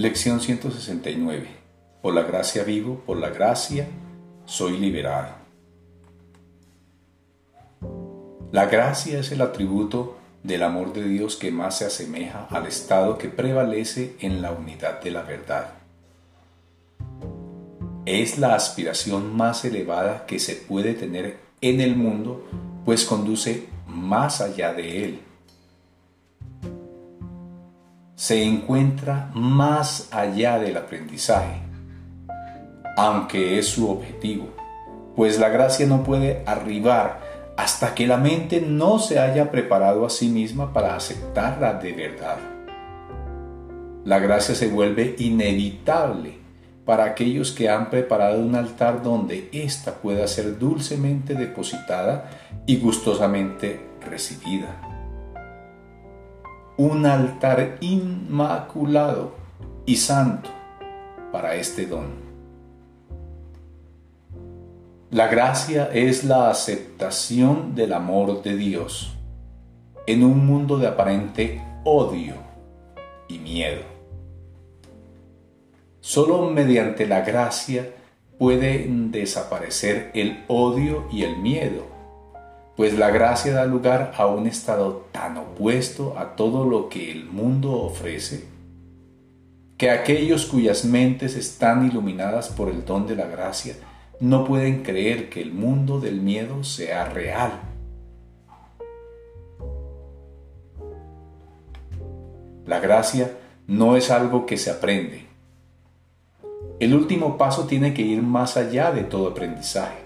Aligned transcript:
Lección 0.00 0.40
169. 0.40 1.46
Por 2.00 2.14
la 2.14 2.22
gracia 2.22 2.64
vivo, 2.64 3.02
por 3.04 3.18
la 3.18 3.28
gracia 3.28 3.86
soy 4.46 4.78
liberado. 4.78 5.34
La 8.50 8.64
gracia 8.64 9.18
es 9.18 9.30
el 9.30 9.42
atributo 9.42 10.16
del 10.42 10.62
amor 10.62 10.94
de 10.94 11.04
Dios 11.04 11.36
que 11.36 11.50
más 11.50 11.76
se 11.76 11.84
asemeja 11.84 12.46
al 12.48 12.66
estado 12.66 13.18
que 13.18 13.28
prevalece 13.28 14.16
en 14.20 14.40
la 14.40 14.52
unidad 14.52 15.02
de 15.02 15.10
la 15.10 15.20
verdad. 15.20 15.74
Es 18.06 18.38
la 18.38 18.54
aspiración 18.54 19.36
más 19.36 19.66
elevada 19.66 20.24
que 20.24 20.38
se 20.38 20.54
puede 20.54 20.94
tener 20.94 21.40
en 21.60 21.82
el 21.82 21.94
mundo, 21.94 22.48
pues 22.86 23.04
conduce 23.04 23.68
más 23.86 24.40
allá 24.40 24.72
de 24.72 25.04
él. 25.04 25.20
Se 28.20 28.44
encuentra 28.44 29.30
más 29.32 30.08
allá 30.10 30.58
del 30.58 30.76
aprendizaje, 30.76 31.62
aunque 32.98 33.58
es 33.58 33.68
su 33.68 33.90
objetivo, 33.90 34.50
pues 35.16 35.38
la 35.38 35.48
gracia 35.48 35.86
no 35.86 36.02
puede 36.02 36.42
arribar 36.44 37.18
hasta 37.56 37.94
que 37.94 38.06
la 38.06 38.18
mente 38.18 38.60
no 38.60 38.98
se 38.98 39.18
haya 39.18 39.50
preparado 39.50 40.04
a 40.04 40.10
sí 40.10 40.28
misma 40.28 40.74
para 40.74 40.96
aceptarla 40.96 41.72
de 41.72 41.92
verdad. 41.94 42.36
La 44.04 44.18
gracia 44.18 44.54
se 44.54 44.68
vuelve 44.68 45.16
inevitable 45.18 46.34
para 46.84 47.04
aquellos 47.04 47.52
que 47.52 47.70
han 47.70 47.88
preparado 47.88 48.42
un 48.42 48.54
altar 48.54 49.02
donde 49.02 49.48
ésta 49.50 49.94
pueda 49.94 50.28
ser 50.28 50.58
dulcemente 50.58 51.34
depositada 51.34 52.28
y 52.66 52.76
gustosamente 52.76 53.80
recibida. 54.06 54.89
Un 56.82 57.04
altar 57.04 57.76
inmaculado 57.82 59.34
y 59.84 59.96
santo 59.96 60.48
para 61.30 61.54
este 61.56 61.84
don. 61.84 62.06
La 65.10 65.28
gracia 65.28 65.90
es 65.92 66.24
la 66.24 66.48
aceptación 66.48 67.74
del 67.74 67.92
amor 67.92 68.42
de 68.42 68.56
Dios 68.56 69.14
en 70.06 70.24
un 70.24 70.46
mundo 70.46 70.78
de 70.78 70.86
aparente 70.86 71.62
odio 71.84 72.36
y 73.28 73.40
miedo. 73.40 73.82
Solo 76.00 76.50
mediante 76.50 77.06
la 77.06 77.20
gracia 77.20 77.90
puede 78.38 78.86
desaparecer 78.88 80.12
el 80.14 80.44
odio 80.48 81.06
y 81.12 81.24
el 81.24 81.36
miedo, 81.36 81.84
pues 82.80 82.96
la 82.96 83.10
gracia 83.10 83.52
da 83.52 83.66
lugar 83.66 84.12
a 84.16 84.24
un 84.24 84.46
estado 84.46 85.04
tan 85.12 85.36
opuesto 85.36 86.18
a 86.18 86.34
todo 86.34 86.64
lo 86.64 86.88
que 86.88 87.12
el 87.12 87.26
mundo 87.26 87.72
ofrece, 87.72 88.46
que 89.76 89.90
aquellos 89.90 90.46
cuyas 90.46 90.86
mentes 90.86 91.36
están 91.36 91.86
iluminadas 91.86 92.48
por 92.48 92.70
el 92.70 92.86
don 92.86 93.06
de 93.06 93.16
la 93.16 93.26
gracia 93.26 93.74
no 94.18 94.46
pueden 94.46 94.82
creer 94.82 95.28
que 95.28 95.42
el 95.42 95.52
mundo 95.52 96.00
del 96.00 96.22
miedo 96.22 96.64
sea 96.64 97.04
real. 97.04 97.52
La 102.64 102.80
gracia 102.80 103.30
no 103.66 103.94
es 103.94 104.10
algo 104.10 104.46
que 104.46 104.56
se 104.56 104.70
aprende. 104.70 105.26
El 106.78 106.94
último 106.94 107.36
paso 107.36 107.66
tiene 107.66 107.92
que 107.92 108.00
ir 108.00 108.22
más 108.22 108.56
allá 108.56 108.90
de 108.90 109.02
todo 109.02 109.28
aprendizaje. 109.28 109.99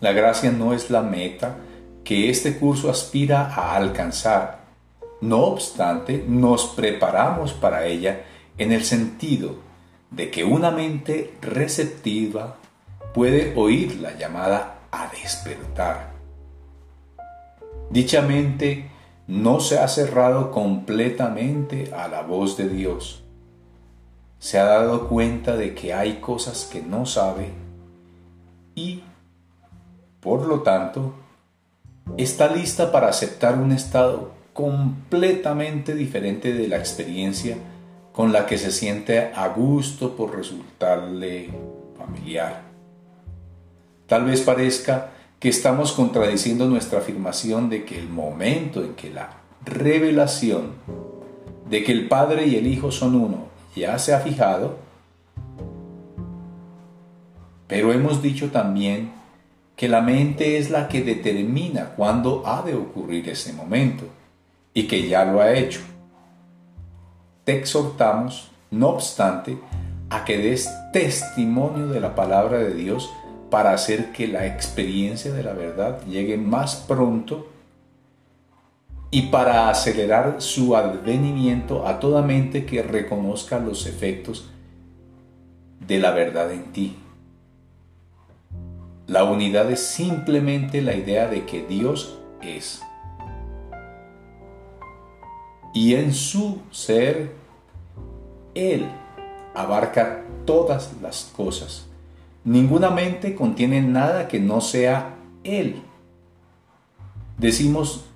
La 0.00 0.12
gracia 0.12 0.52
no 0.52 0.74
es 0.74 0.90
la 0.90 1.02
meta 1.02 1.56
que 2.04 2.30
este 2.30 2.58
curso 2.58 2.90
aspira 2.90 3.52
a 3.54 3.76
alcanzar. 3.76 4.60
No 5.20 5.44
obstante, 5.44 6.24
nos 6.26 6.66
preparamos 6.66 7.52
para 7.52 7.86
ella 7.86 8.22
en 8.56 8.72
el 8.72 8.84
sentido 8.84 9.56
de 10.10 10.30
que 10.30 10.44
una 10.44 10.70
mente 10.70 11.34
receptiva 11.42 12.56
puede 13.12 13.54
oír 13.56 13.96
la 14.00 14.16
llamada 14.16 14.78
a 14.90 15.10
despertar. 15.10 16.12
Dicha 17.90 18.22
mente 18.22 18.90
no 19.26 19.60
se 19.60 19.78
ha 19.78 19.88
cerrado 19.88 20.50
completamente 20.50 21.92
a 21.94 22.08
la 22.08 22.22
voz 22.22 22.56
de 22.56 22.68
Dios. 22.68 23.24
Se 24.38 24.58
ha 24.58 24.64
dado 24.64 25.08
cuenta 25.08 25.56
de 25.56 25.74
que 25.74 25.92
hay 25.92 26.20
cosas 26.20 26.68
que 26.70 26.80
no 26.80 27.04
sabe 27.06 27.50
y, 28.74 29.02
por 30.20 30.46
lo 30.46 30.62
tanto, 30.62 31.14
está 32.16 32.54
lista 32.54 32.90
para 32.90 33.08
aceptar 33.08 33.58
un 33.58 33.72
estado 33.72 34.32
completamente 34.52 35.94
diferente 35.94 36.52
de 36.52 36.68
la 36.68 36.78
experiencia 36.78 37.56
con 38.12 38.32
la 38.32 38.46
que 38.46 38.58
se 38.58 38.72
siente 38.72 39.30
a 39.32 39.48
gusto 39.48 40.16
por 40.16 40.34
resultarle 40.34 41.50
familiar. 41.96 42.62
Tal 44.08 44.24
vez 44.24 44.40
parezca 44.40 45.10
que 45.38 45.48
estamos 45.48 45.92
contradiciendo 45.92 46.66
nuestra 46.66 46.98
afirmación 46.98 47.70
de 47.70 47.84
que 47.84 47.98
el 47.98 48.08
momento 48.08 48.82
en 48.82 48.94
que 48.94 49.10
la 49.10 49.30
revelación 49.64 50.72
de 51.70 51.84
que 51.84 51.92
el 51.92 52.08
Padre 52.08 52.46
y 52.46 52.56
el 52.56 52.66
Hijo 52.66 52.90
son 52.90 53.14
uno 53.14 53.46
ya 53.76 53.98
se 53.98 54.12
ha 54.12 54.20
fijado, 54.20 54.78
pero 57.68 57.92
hemos 57.92 58.22
dicho 58.22 58.50
también 58.50 59.12
que 59.78 59.88
la 59.88 60.02
mente 60.02 60.58
es 60.58 60.68
la 60.68 60.88
que 60.88 61.02
determina 61.02 61.94
cuándo 61.96 62.42
ha 62.44 62.60
de 62.60 62.74
ocurrir 62.74 63.30
ese 63.30 63.54
momento 63.54 64.04
y 64.74 64.86
que 64.86 65.08
ya 65.08 65.24
lo 65.24 65.40
ha 65.40 65.54
hecho 65.54 65.80
te 67.48 67.56
exhortamos, 67.56 68.50
no 68.70 68.90
obstante, 68.90 69.56
a 70.10 70.26
que 70.26 70.36
des 70.36 70.68
testimonio 70.92 71.88
de 71.88 71.98
la 71.98 72.14
palabra 72.14 72.58
de 72.58 72.74
Dios 72.74 73.10
para 73.48 73.72
hacer 73.72 74.12
que 74.12 74.28
la 74.28 74.44
experiencia 74.44 75.32
de 75.32 75.42
la 75.42 75.54
verdad 75.54 76.04
llegue 76.04 76.36
más 76.36 76.76
pronto 76.76 77.48
y 79.10 79.28
para 79.28 79.70
acelerar 79.70 80.42
su 80.42 80.76
advenimiento 80.76 81.86
a 81.86 81.98
toda 82.00 82.20
mente 82.20 82.66
que 82.66 82.82
reconozca 82.82 83.58
los 83.58 83.86
efectos 83.86 84.50
de 85.80 86.00
la 86.00 86.10
verdad 86.10 86.52
en 86.52 86.64
ti. 86.64 86.98
La 89.08 89.24
unidad 89.24 89.70
es 89.72 89.84
simplemente 89.84 90.82
la 90.82 90.94
idea 90.94 91.26
de 91.26 91.44
que 91.46 91.66
Dios 91.66 92.20
es 92.40 92.82
y 95.72 95.94
en 95.94 96.12
su 96.12 96.60
ser 96.70 97.32
Él 98.54 98.88
abarca 99.54 100.24
todas 100.44 100.92
las 101.00 101.30
cosas. 101.36 101.86
Ninguna 102.44 102.90
mente 102.90 103.34
contiene 103.34 103.80
nada 103.80 104.28
que 104.28 104.40
no 104.40 104.60
sea 104.60 105.14
Él. 105.44 105.82
Decimos, 107.36 108.06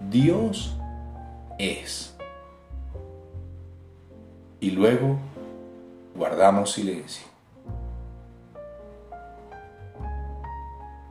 Dios 0.00 0.76
es. 1.58 2.14
Y 4.60 4.70
luego 4.70 5.18
guardamos 6.16 6.72
silencio. 6.72 7.33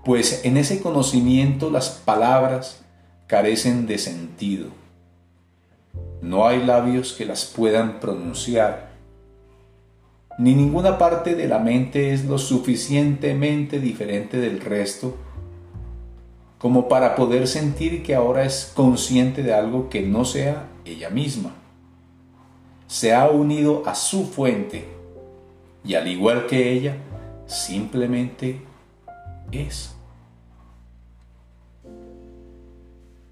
Pues 0.04 0.44
en 0.44 0.58
ese 0.58 0.82
conocimiento 0.82 1.70
las 1.70 1.90
palabras 1.90 2.84
carecen 3.28 3.88
de 3.88 3.98
sentido 3.98 4.84
no 6.24 6.48
hay 6.48 6.64
labios 6.64 7.12
que 7.12 7.26
las 7.26 7.44
puedan 7.44 8.00
pronunciar, 8.00 8.94
ni 10.40 10.56
ninguna 10.56 10.98
parte 10.98 11.36
de 11.36 11.48
la 11.50 11.60
mente 11.60 12.14
es 12.14 12.26
lo 12.26 12.38
suficientemente 12.38 13.80
diferente 13.80 14.38
del 14.38 14.62
resto 14.62 15.16
como 16.58 16.88
para 16.88 17.16
poder 17.16 17.46
sentir 17.50 18.04
que 18.04 18.16
ahora 18.16 18.46
es 18.46 18.72
consciente 18.74 19.44
de 19.44 19.54
algo 19.54 19.90
que 19.90 20.02
no 20.02 20.24
sea 20.24 20.70
ella 20.86 21.10
misma. 21.10 21.52
Se 22.88 23.14
ha 23.14 23.30
unido 23.30 23.84
a 23.86 23.94
su 23.94 24.26
fuente 24.26 24.86
y 25.84 25.96
al 25.96 26.08
igual 26.08 26.48
que 26.48 26.72
ella, 26.72 26.96
simplemente 27.48 28.62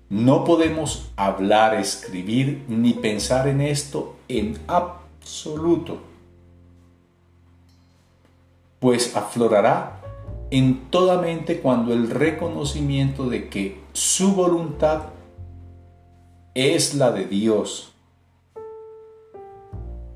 No 0.10 0.44
podemos 0.44 1.12
hablar, 1.16 1.76
escribir 1.76 2.66
ni 2.68 2.94
pensar 2.94 3.48
en 3.48 3.62
esto 3.62 4.18
en 4.28 4.60
absoluto, 4.68 6.00
pues 8.80 9.16
aflorará 9.16 10.02
en 10.52 10.90
toda 10.90 11.22
mente 11.22 11.62
cuando 11.62 11.94
el 11.94 12.10
reconocimiento 12.10 13.30
de 13.30 13.48
que 13.48 13.80
su 13.94 14.34
voluntad 14.34 15.04
es 16.54 16.94
la 16.96 17.12
de 17.12 17.26
Dios 17.26 17.94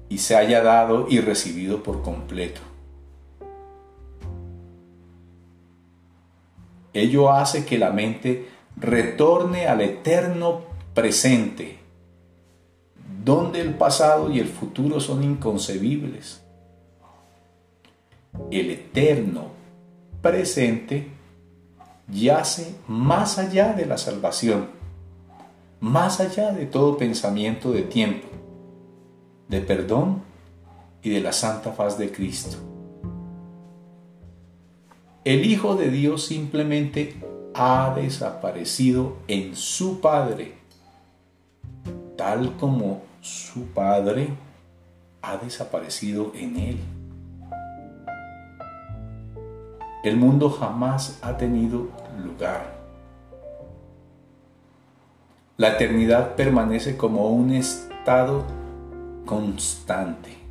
y 0.10 0.18
se 0.18 0.36
haya 0.36 0.62
dado 0.62 1.08
y 1.10 1.22
recibido 1.22 1.84
por 1.84 2.02
completo. 2.02 2.75
Ello 6.96 7.30
hace 7.30 7.66
que 7.66 7.78
la 7.78 7.92
mente 7.92 8.48
retorne 8.78 9.68
al 9.68 9.82
eterno 9.82 10.62
presente, 10.94 11.78
donde 13.22 13.60
el 13.60 13.74
pasado 13.74 14.32
y 14.32 14.40
el 14.40 14.48
futuro 14.48 15.02
son 15.02 15.22
inconcebibles. 15.22 16.42
El 18.50 18.72
eterno 18.72 19.48
presente 20.22 21.10
yace 22.08 22.76
más 22.88 23.40
allá 23.40 23.74
de 23.74 23.86
la 23.86 23.98
salvación, 23.98 24.70
más 25.82 26.22
allá 26.22 26.54
de 26.54 26.66
todo 26.66 26.98
pensamiento 26.98 27.74
de 27.74 27.82
tiempo, 27.82 28.30
de 29.50 29.60
perdón 29.60 30.24
y 31.04 31.10
de 31.10 31.20
la 31.20 31.34
santa 31.34 31.74
faz 31.74 31.98
de 31.98 32.10
Cristo. 32.10 32.75
El 35.26 35.44
Hijo 35.44 35.74
de 35.76 35.90
Dios 35.90 36.24
simplemente 36.24 37.16
ha 37.56 37.96
desaparecido 37.96 39.18
en 39.28 39.56
su 39.56 40.00
Padre, 40.00 40.54
tal 42.16 42.56
como 42.58 43.02
su 43.22 43.64
Padre 43.70 44.28
ha 45.24 45.38
desaparecido 45.38 46.32
en 46.36 46.58
Él. 46.58 46.78
El 50.04 50.18
mundo 50.18 50.52
jamás 50.52 51.18
ha 51.24 51.36
tenido 51.38 51.90
lugar. 52.24 52.76
La 55.58 55.70
eternidad 55.70 56.36
permanece 56.36 56.98
como 56.98 57.30
un 57.30 57.52
estado 57.52 58.46
constante. 59.26 60.45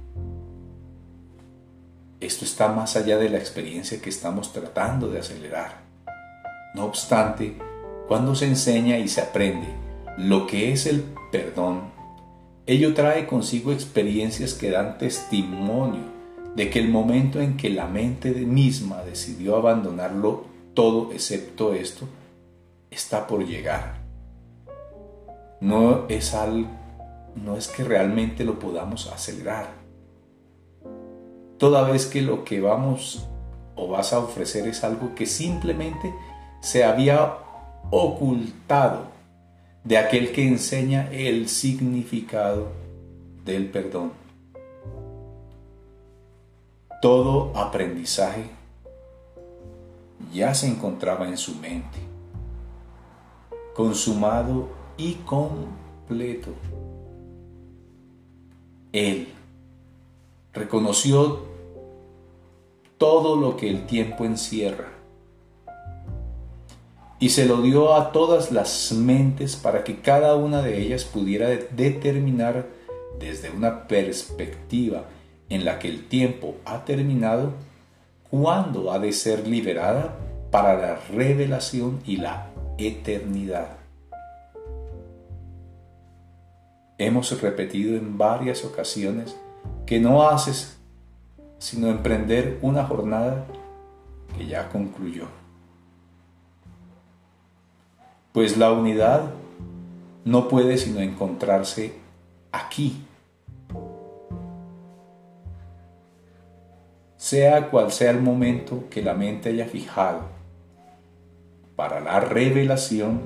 Esto 2.25 2.47
está 2.47 2.69
más 2.69 2.97
allá 2.97 3.19
de 3.19 3.29
la 3.29 3.37
experiencia 3.37 4.01
que 4.01 4.09
estamos 4.09 4.51
tratando 4.55 5.11
de 5.11 5.19
acelerar. 5.19 5.83
No 6.75 6.87
obstante, 6.87 7.55
cuando 8.09 8.35
se 8.35 8.47
enseña 8.47 8.99
y 8.99 9.09
se 9.09 9.21
aprende 9.21 9.67
lo 10.17 10.47
que 10.47 10.73
es 10.73 10.87
el 10.87 11.05
perdón, 11.31 11.83
ello 12.65 12.95
trae 12.95 13.27
consigo 13.27 13.73
experiencias 13.73 14.55
que 14.55 14.71
dan 14.71 14.97
testimonio 14.97 16.01
de 16.57 16.71
que 16.71 16.79
el 16.79 16.89
momento 16.89 17.43
en 17.43 17.59
que 17.59 17.69
la 17.69 17.89
mente 17.89 18.31
misma 18.31 19.03
decidió 19.03 19.57
abandonarlo 19.57 20.47
todo 20.73 21.13
excepto 21.13 21.75
esto, 21.75 22.09
está 22.91 23.27
por 23.27 23.45
llegar. 23.47 23.97
No 25.61 26.09
es, 26.09 26.33
al, 26.33 26.69
no 27.35 27.59
es 27.59 27.69
que 27.69 27.85
realmente 27.85 28.45
lo 28.45 28.59
podamos 28.59 29.13
acelerar. 29.13 29.84
Toda 31.65 31.83
vez 31.85 32.05
que 32.05 32.21
lo 32.21 32.45
que 32.45 32.61
vamos 32.61 33.27
o 33.75 33.89
vas 33.89 34.13
a 34.13 34.19
ofrecer 34.19 34.69
es 34.69 34.85
algo 34.85 35.15
que 35.15 35.25
simplemente 35.25 36.15
se 36.61 36.85
había 36.85 37.39
ocultado 37.91 39.07
de 39.83 39.97
aquel 39.97 40.31
que 40.33 40.47
enseña 40.47 41.11
el 41.11 41.49
significado 41.49 42.69
del 43.47 43.71
perdón. 43.71 44.13
Todo 47.01 47.57
aprendizaje 47.57 48.51
ya 50.35 50.53
se 50.53 50.67
encontraba 50.67 51.27
en 51.27 51.39
su 51.39 51.55
mente, 51.55 51.99
consumado 53.75 54.69
y 54.99 55.15
completo. 55.15 56.51
Él 58.93 59.29
reconoció 60.53 61.54
todo 62.99 63.37
lo 63.37 63.57
que 63.57 63.69
el 63.69 63.87
tiempo 63.87 64.25
encierra 64.25 64.95
y 67.25 67.31
se 67.31 67.47
lo 67.47 67.63
dio 67.63 67.95
a 67.95 68.13
todas 68.13 68.53
las 68.53 68.93
mentes 68.93 69.57
para 69.57 69.83
que 69.83 70.01
cada 70.01 70.35
una 70.37 70.63
de 70.63 70.83
ellas 70.83 71.05
pudiera 71.05 71.49
determinar 71.49 72.67
desde 73.19 73.51
una 73.51 73.87
perspectiva 73.87 75.05
en 75.49 75.65
la 75.65 75.79
que 75.79 75.89
el 75.89 76.07
tiempo 76.09 76.57
ha 76.65 76.85
terminado, 76.85 77.53
cuándo 78.31 78.93
ha 78.93 78.99
de 78.99 79.13
ser 79.13 79.47
liberada 79.47 80.17
para 80.51 80.75
la 80.75 80.97
revelación 80.97 82.01
y 82.05 82.17
la 82.17 82.51
eternidad. 82.79 83.79
Hemos 86.99 87.41
repetido 87.41 87.97
en 87.97 88.19
varias 88.19 88.65
ocasiones 88.65 89.37
que 89.87 89.99
no 89.99 90.29
haces 90.29 90.79
sino 91.65 91.89
emprender 91.89 92.59
una 92.61 92.85
jornada 92.85 93.47
que 94.37 94.47
ya 94.47 94.69
concluyó. 94.69 95.25
Pues 98.33 98.59
la 98.59 98.71
unidad 98.71 99.31
no 100.27 100.47
puede 100.49 100.77
sino 100.77 101.01
encontrarse 101.01 101.95
aquí. 102.53 103.03
Sea 107.17 107.71
cual 107.71 107.91
sea 107.93 108.11
el 108.11 108.21
momento 108.21 108.85
que 108.91 109.01
la 109.01 109.15
mente 109.15 109.49
haya 109.49 109.65
fijado 109.65 110.21
para 111.77 112.01
la 112.01 112.21
revelación, 112.21 113.23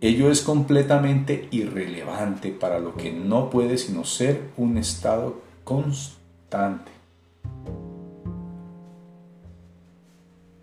ello 0.00 0.30
es 0.30 0.42
completamente 0.42 1.48
irrelevante 1.50 2.52
para 2.52 2.78
lo 2.78 2.94
que 2.94 3.10
no 3.10 3.50
puede 3.50 3.78
sino 3.78 4.04
ser 4.04 4.52
un 4.56 4.78
estado 4.78 5.40
constante. 5.64 6.17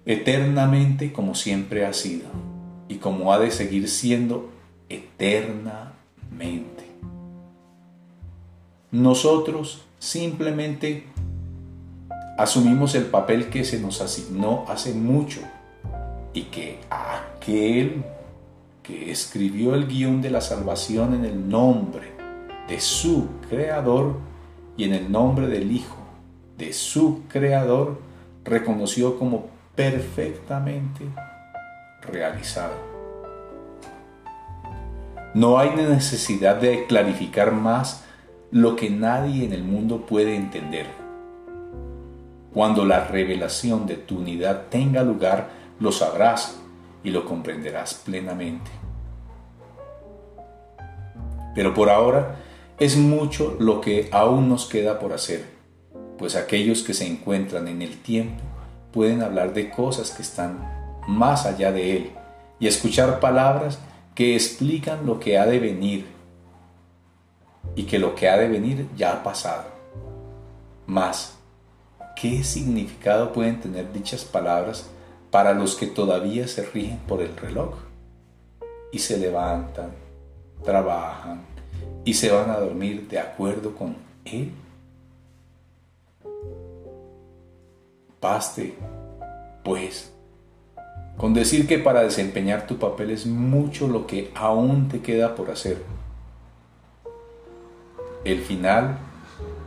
Eternamente 0.06 1.12
como 1.12 1.36
siempre 1.36 1.86
ha 1.86 1.94
sido 1.94 2.28
y 2.88 2.96
como 2.96 3.34
ha 3.34 3.40
de 3.40 3.52
seguir 3.52 3.90
siendo 3.90 4.50
eternamente. 4.90 6.86
Nosotros 8.92 9.84
simplemente 10.00 11.06
asumimos 12.38 12.96
el 12.96 13.06
papel 13.06 13.50
que 13.50 13.64
se 13.64 13.80
nos 13.80 14.02
asignó 14.02 14.66
hace 14.68 14.94
mucho 14.94 15.42
y 16.34 16.44
que 16.44 16.80
aquel 16.90 18.04
que 18.84 19.12
escribió 19.12 19.74
el 19.74 19.88
guion 19.88 20.22
de 20.22 20.30
la 20.30 20.42
salvación 20.42 21.16
en 21.16 21.26
el 21.26 21.50
nombre 21.50 22.14
de 22.68 22.80
su 22.80 23.28
Creador 23.50 24.18
y 24.77 24.83
en 24.83 24.94
el 24.94 25.12
nombre 25.12 25.48
del 25.48 25.72
Hijo 25.72 25.98
de 26.57 26.74
su 26.74 27.24
Creador, 27.27 28.00
reconoció 28.44 29.18
como 29.18 29.48
perfectamente 29.75 31.06
realizado. 32.01 32.75
No 35.34 35.58
hay 35.60 35.72
necesidad 35.72 36.55
de 36.55 36.86
clarificar 36.86 37.51
más 37.51 38.05
lo 38.51 38.75
que 38.75 38.89
nadie 38.89 39.44
en 39.44 39.51
el 39.51 39.63
mundo 39.63 40.05
puede 40.05 40.36
entender. 40.36 40.86
Cuando 42.53 42.86
la 42.86 43.05
revelación 43.05 43.86
de 43.86 43.96
tu 43.96 44.20
unidad 44.20 44.67
tenga 44.70 45.03
lugar, 45.03 45.50
lo 45.79 45.91
sabrás 45.91 46.58
y 47.03 47.12
lo 47.12 47.25
comprenderás 47.25 47.96
plenamente. 47.96 48.72
Pero 51.53 51.74
por 51.74 51.89
ahora 51.89 52.36
es 52.77 52.98
mucho 52.98 53.55
lo 53.60 53.79
que 53.79 54.10
aún 54.12 54.50
nos 54.50 54.65
queda 54.65 55.00
por 55.00 55.13
hacer, 55.13 55.46
pues 56.17 56.36
aquellos 56.36 56.84
que 56.84 56.94
se 56.94 57.08
encuentran 57.08 57.70
en 57.70 57.82
el 57.82 58.01
tiempo 58.01 58.44
pueden 58.91 59.22
hablar 59.22 59.53
de 59.53 59.70
cosas 59.70 60.12
que 60.12 60.22
están 60.22 61.00
más 61.08 61.46
allá 61.46 61.72
de 61.72 61.98
él 61.98 62.12
y 62.60 62.67
escuchar 62.67 63.20
palabras 63.20 63.79
que 64.13 64.36
explican 64.36 65.05
lo 65.05 65.20
que 65.20 65.38
ha 65.38 65.46
de 65.46 65.60
venir 65.60 66.05
y 67.75 67.84
que 67.84 68.00
lo 68.00 68.13
que 68.13 68.27
ha 68.29 68.38
de 68.38 68.50
venir 68.50 68.89
ya 68.96 69.13
ha 69.13 69.24
pasado. 69.24 69.65
Más, 70.86 71.38
¿qué 72.15 72.44
significado 72.44 73.32
pueden 73.32 73.62
tener 73.62 73.91
dichas 73.94 74.25
palabras 74.25 74.89
para 75.32 75.53
los 75.53 75.75
que 75.75 75.88
todavía 75.88 76.48
se 76.48 76.63
rigen 76.65 76.98
por 77.08 77.22
el 77.22 77.36
reloj 77.38 77.74
y 78.91 79.00
se 79.00 79.17
levantan, 79.17 79.91
trabajan 80.63 81.54
y 82.03 82.13
se 82.13 82.32
van 82.32 82.50
a 82.50 82.60
dormir 82.60 83.08
de 83.08 83.20
acuerdo 83.20 83.75
con 83.75 83.96
Él. 84.25 84.51
Paste, 88.20 88.75
pues, 89.63 90.12
con 91.17 91.34
decir 91.34 91.67
que 91.67 91.79
para 91.79 92.03
desempeñar 92.03 92.67
tu 92.67 92.77
papel 92.77 93.12
es 93.12 93.25
mucho 93.25 93.88
lo 93.88 94.05
que 94.05 94.32
aún 94.36 94.89
te 94.89 95.01
queda 95.01 95.36
por 95.36 95.50
hacer. 95.50 95.82
El 98.24 98.39
final 98.41 98.98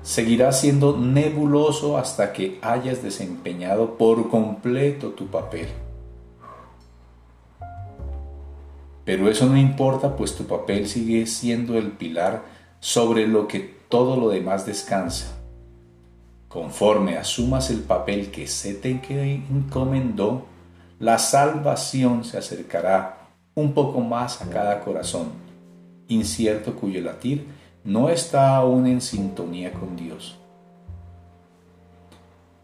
seguirá 0.02 0.52
siendo 0.52 0.96
nebuloso 0.96 1.96
hasta 1.96 2.32
que 2.32 2.58
hayas 2.62 3.02
desempeñado 3.02 3.96
por 3.96 4.30
completo 4.30 5.10
tu 5.10 5.26
papel. 5.26 5.68
Pero 9.08 9.30
eso 9.30 9.46
no 9.46 9.56
importa, 9.56 10.16
pues 10.16 10.36
tu 10.36 10.44
papel 10.44 10.86
sigue 10.86 11.26
siendo 11.26 11.78
el 11.78 11.92
pilar 11.92 12.42
sobre 12.78 13.26
lo 13.26 13.48
que 13.48 13.60
todo 13.88 14.20
lo 14.20 14.28
demás 14.28 14.66
descansa. 14.66 15.34
Conforme 16.46 17.16
asumas 17.16 17.70
el 17.70 17.80
papel 17.80 18.30
que 18.30 18.46
se 18.46 18.74
te 18.74 18.90
encomendó, 18.90 20.44
la 20.98 21.16
salvación 21.18 22.22
se 22.22 22.36
acercará 22.36 23.30
un 23.54 23.72
poco 23.72 24.02
más 24.02 24.42
a 24.42 24.50
cada 24.50 24.80
corazón 24.80 25.28
incierto 26.08 26.76
cuyo 26.76 27.00
latir 27.00 27.46
no 27.84 28.10
está 28.10 28.56
aún 28.56 28.86
en 28.86 29.00
sintonía 29.00 29.72
con 29.72 29.96
Dios. 29.96 30.36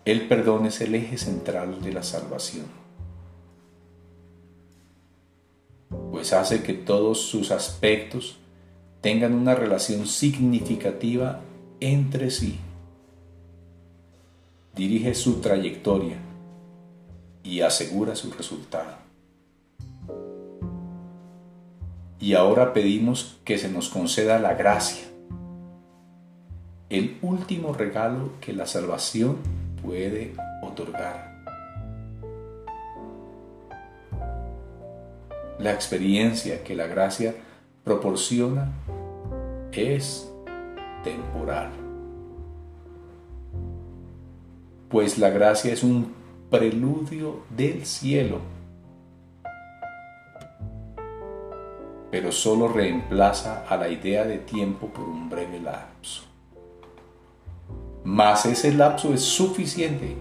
El 0.04 0.28
perdón 0.28 0.66
es 0.66 0.82
el 0.82 0.94
eje 0.94 1.16
central 1.16 1.80
de 1.80 1.94
la 1.94 2.02
salvación, 2.02 2.66
pues 6.24 6.32
hace 6.32 6.62
que 6.62 6.72
todos 6.72 7.20
sus 7.20 7.50
aspectos 7.50 8.38
tengan 9.02 9.34
una 9.34 9.54
relación 9.54 10.06
significativa 10.06 11.42
entre 11.80 12.30
sí. 12.30 12.58
Dirige 14.74 15.12
su 15.14 15.42
trayectoria 15.42 16.16
y 17.42 17.60
asegura 17.60 18.16
su 18.16 18.32
resultado. 18.32 18.96
Y 22.18 22.32
ahora 22.32 22.72
pedimos 22.72 23.36
que 23.44 23.58
se 23.58 23.68
nos 23.68 23.90
conceda 23.90 24.38
la 24.38 24.54
gracia, 24.54 25.04
el 26.88 27.18
último 27.20 27.74
regalo 27.74 28.30
que 28.40 28.54
la 28.54 28.66
salvación 28.66 29.36
puede 29.82 30.32
otorgar. 30.62 31.33
La 35.58 35.72
experiencia 35.72 36.64
que 36.64 36.74
la 36.74 36.88
gracia 36.88 37.32
proporciona 37.84 38.72
es 39.70 40.28
temporal. 41.04 41.70
Pues 44.88 45.16
la 45.18 45.30
gracia 45.30 45.72
es 45.72 45.84
un 45.84 46.12
preludio 46.50 47.42
del 47.56 47.86
cielo, 47.86 48.40
pero 52.10 52.32
solo 52.32 52.66
reemplaza 52.66 53.64
a 53.68 53.76
la 53.76 53.88
idea 53.88 54.24
de 54.24 54.38
tiempo 54.38 54.88
por 54.88 55.08
un 55.08 55.30
breve 55.30 55.60
lapso. 55.60 56.24
Mas 58.02 58.44
ese 58.46 58.72
lapso 58.72 59.14
es 59.14 59.22
suficiente, 59.22 60.16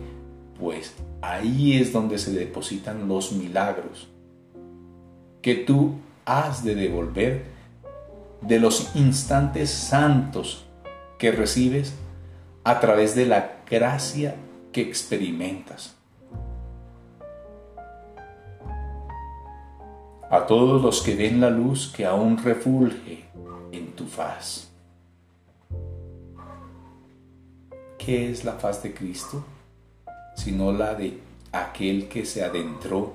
pues 0.59 0.93
ahí 1.21 1.79
es 1.79 1.91
donde 1.91 2.19
se 2.19 2.31
depositan 2.31 3.07
los 3.07 3.31
milagros 3.31 4.12
que 5.43 5.55
tú 5.55 5.99
has 6.25 6.63
de 6.63 6.73
devolver 6.73 7.43
de 8.41 8.59
los 8.59 8.95
instantes 8.95 9.69
santos 9.69 10.65
que 11.19 11.33
recibes 11.33 11.93
a 12.63 12.79
través 12.79 13.13
de 13.13 13.25
la 13.25 13.57
gracia 13.69 14.35
que 14.71 14.81
experimentas. 14.81 15.95
A 20.31 20.47
todos 20.47 20.81
los 20.81 21.01
que 21.01 21.13
ven 21.13 21.41
la 21.41 21.49
luz 21.49 21.91
que 21.93 22.05
aún 22.05 22.37
refulge 22.37 23.25
en 23.73 23.91
tu 23.91 24.05
faz. 24.05 24.71
¿Qué 27.97 28.31
es 28.31 28.45
la 28.45 28.53
faz 28.53 28.81
de 28.81 28.93
Cristo? 28.93 29.43
Sino 30.37 30.71
la 30.71 30.95
de 30.95 31.19
aquel 31.51 32.07
que 32.07 32.25
se 32.25 32.45
adentró 32.45 33.11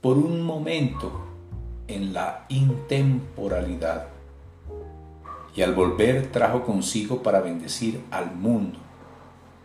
por 0.00 0.16
un 0.16 0.42
momento 0.42 1.33
en 1.88 2.12
la 2.12 2.46
intemporalidad 2.48 4.06
y 5.54 5.62
al 5.62 5.74
volver 5.74 6.30
trajo 6.32 6.64
consigo 6.64 7.22
para 7.22 7.40
bendecir 7.40 8.02
al 8.10 8.34
mundo 8.34 8.78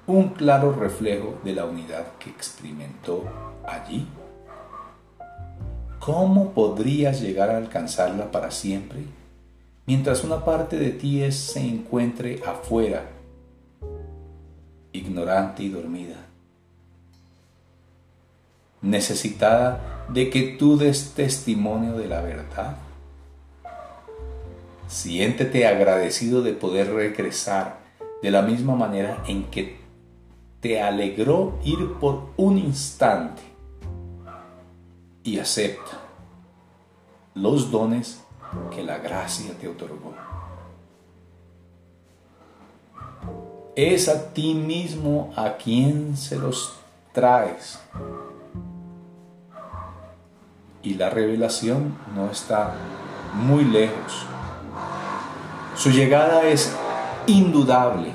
un 0.06 0.30
claro 0.30 0.74
reflejo 0.74 1.36
de 1.44 1.54
la 1.54 1.66
unidad 1.66 2.06
que 2.18 2.30
experimentó 2.30 3.24
allí. 3.68 4.08
¿Cómo 6.00 6.52
podrías 6.52 7.22
llegar 7.22 7.50
a 7.50 7.58
alcanzarla 7.58 8.32
para 8.32 8.52
siempre 8.52 9.04
mientras 9.86 10.24
una 10.24 10.44
parte 10.44 10.78
de 10.78 10.92
ti 10.92 11.32
se 11.32 11.60
encuentre 11.60 12.42
afuera, 12.46 13.04
ignorante 14.92 15.64
y 15.64 15.70
dormida? 15.70 16.30
necesitada 18.82 19.99
de 20.14 20.30
que 20.30 20.56
tú 20.58 20.78
des 20.78 21.14
testimonio 21.14 21.98
de 21.98 22.08
la 22.08 22.22
verdad. 22.22 22.78
Siéntete 24.88 25.68
agradecido 25.68 26.42
de 26.42 26.54
poder 26.54 26.94
regresar 26.94 27.80
de 28.22 28.32
la 28.32 28.42
misma 28.42 28.76
manera 28.76 29.24
en 29.28 29.44
que 29.46 29.80
te 30.62 30.82
alegró 30.82 31.60
ir 31.64 31.94
por 32.00 32.30
un 32.38 32.58
instante 32.58 33.42
y 35.24 35.40
acepta 35.40 36.00
los 37.36 37.72
dones 37.72 38.22
que 38.74 38.84
la 38.84 38.98
gracia 38.98 39.54
te 39.60 39.68
otorgó. 39.68 40.14
Es 43.76 44.10
a 44.10 44.34
ti 44.34 44.56
mismo 44.56 45.32
a 45.36 45.56
quien 45.56 46.18
se 46.18 46.38
los 46.38 46.76
traes. 47.14 47.80
Y 50.82 50.94
la 50.94 51.10
revelación 51.10 51.98
no 52.16 52.32
está 52.32 52.74
muy 53.34 53.66
lejos. 53.66 54.26
Su 55.76 55.92
llegada 55.92 56.44
es 56.44 56.74
indudable. 57.28 58.12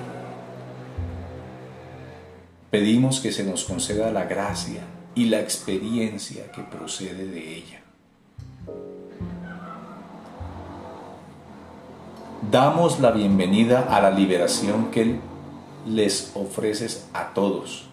Pedimos 2.70 3.20
que 3.20 3.32
se 3.32 3.44
nos 3.44 3.64
conceda 3.64 4.10
la 4.10 4.24
gracia 4.24 4.80
y 5.14 5.26
la 5.26 5.40
experiencia 5.40 6.50
que 6.52 6.62
procede 6.62 7.26
de 7.26 7.56
ella. 7.56 7.80
Damos 12.50 13.00
la 13.00 13.10
bienvenida 13.10 13.86
a 13.90 14.00
la 14.00 14.10
liberación 14.10 14.90
que 14.90 15.18
les 15.86 16.32
ofreces 16.34 17.08
a 17.12 17.32
todos. 17.34 17.86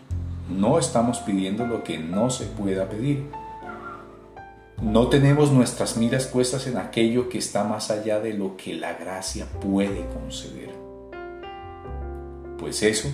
No 0.49 0.79
estamos 0.79 1.19
pidiendo 1.19 1.65
lo 1.65 1.83
que 1.83 1.97
no 1.97 2.29
se 2.29 2.45
pueda 2.45 2.89
pedir 2.89 3.40
no 4.81 5.09
tenemos 5.09 5.51
nuestras 5.51 5.95
miras 5.95 6.25
puestas 6.25 6.65
en 6.65 6.77
aquello 6.77 7.29
que 7.29 7.37
está 7.37 7.63
más 7.63 7.91
allá 7.91 8.19
de 8.19 8.33
lo 8.33 8.57
que 8.57 8.73
la 8.73 8.93
gracia 8.93 9.45
puede 9.45 10.07
conceder. 10.07 10.73
Pues 12.57 12.81
eso 12.81 13.09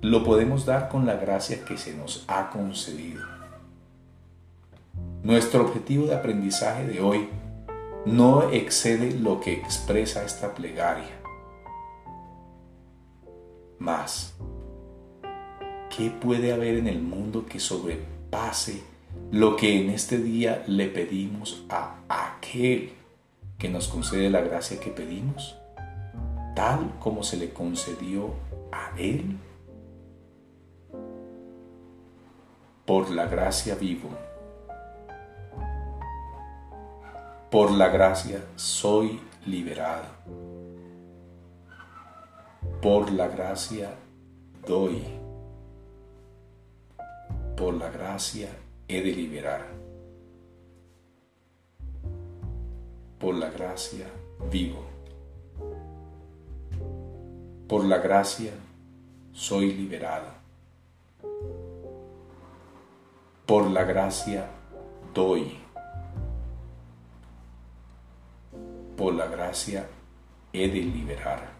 lo 0.00 0.22
podemos 0.22 0.64
dar 0.64 0.88
con 0.88 1.04
la 1.04 1.16
gracia 1.16 1.64
que 1.64 1.76
se 1.76 1.92
nos 1.94 2.24
ha 2.28 2.50
concedido. 2.50 3.24
Nuestro 5.24 5.64
objetivo 5.64 6.06
de 6.06 6.14
aprendizaje 6.14 6.86
de 6.86 7.00
hoy 7.00 7.28
no 8.04 8.50
excede 8.50 9.10
lo 9.10 9.40
que 9.40 9.54
expresa 9.54 10.22
esta 10.24 10.54
plegaria. 10.54 11.20
Más, 13.80 14.34
¿qué 15.96 16.10
puede 16.10 16.52
haber 16.52 16.76
en 16.76 16.86
el 16.86 17.02
mundo 17.02 17.44
que 17.44 17.58
sobrepase 17.58 18.95
lo 19.30 19.56
que 19.56 19.80
en 19.80 19.90
este 19.90 20.18
día 20.18 20.62
le 20.66 20.86
pedimos 20.86 21.64
a 21.68 21.96
aquel 22.08 22.92
que 23.58 23.68
nos 23.68 23.88
concede 23.88 24.30
la 24.30 24.40
gracia 24.40 24.78
que 24.78 24.90
pedimos, 24.90 25.56
tal 26.54 26.94
como 27.00 27.22
se 27.22 27.36
le 27.36 27.52
concedió 27.52 28.34
a 28.70 28.92
Él. 28.98 29.38
Por 32.84 33.10
la 33.10 33.26
gracia 33.26 33.74
vivo. 33.74 34.10
Por 37.50 37.72
la 37.72 37.88
gracia 37.88 38.44
soy 38.54 39.20
liberado. 39.44 40.06
Por 42.80 43.10
la 43.10 43.26
gracia 43.26 43.90
doy. 44.66 45.02
Por 47.56 47.74
la 47.74 47.90
gracia 47.90 48.50
he 48.88 49.00
de 49.00 49.12
liberar. 49.12 49.66
Por 53.18 53.34
la 53.34 53.50
gracia 53.50 54.06
vivo. 54.50 54.84
Por 57.68 57.84
la 57.84 57.98
gracia 57.98 58.52
soy 59.32 59.72
liberado. 59.72 60.28
Por 63.44 63.70
la 63.70 63.84
gracia 63.84 64.48
doy. 65.14 65.58
Por 68.96 69.14
la 69.14 69.26
gracia 69.26 69.88
he 70.52 70.68
de 70.68 70.82
liberar. 70.82 71.55